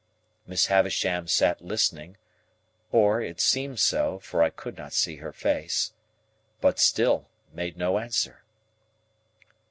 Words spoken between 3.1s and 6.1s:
it seemed so, for I could not see her face),